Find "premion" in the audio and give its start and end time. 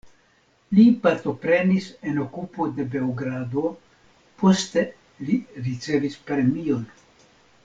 6.33-6.87